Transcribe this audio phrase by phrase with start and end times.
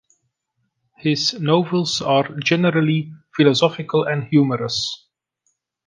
[0.97, 5.05] His novels are generally philosophical and humorous.